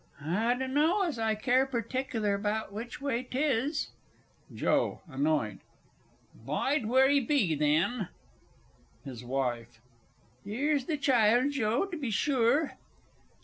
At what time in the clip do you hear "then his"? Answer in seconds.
7.53-9.23